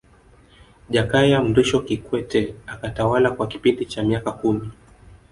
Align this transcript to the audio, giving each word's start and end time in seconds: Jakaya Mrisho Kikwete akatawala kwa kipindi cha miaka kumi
Jakaya 0.89 1.41
Mrisho 1.43 1.79
Kikwete 1.79 2.55
akatawala 2.67 3.31
kwa 3.31 3.47
kipindi 3.47 3.85
cha 3.85 4.03
miaka 4.03 4.31
kumi 4.31 4.69